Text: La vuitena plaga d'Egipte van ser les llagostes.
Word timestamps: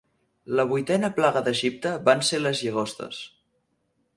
La 0.59 0.63
vuitena 0.71 1.11
plaga 1.17 1.43
d'Egipte 1.49 1.93
van 2.09 2.25
ser 2.31 2.41
les 2.45 2.63
llagostes. 2.67 3.21